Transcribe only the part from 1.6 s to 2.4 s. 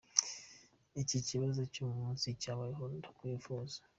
cyo umunsi